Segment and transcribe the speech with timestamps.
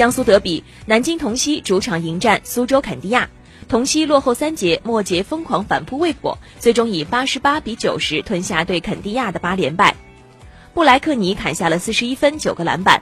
[0.00, 3.28] 江苏德比南京同曦主场迎战苏州肯尼亚。
[3.68, 9.94] 同曦落后三节末节疯狂反扑未果最终以八十八比九十吞下对肯尼亚的八连败。
[10.72, 12.98] 布莱克尼砍下了四十一分九个篮板。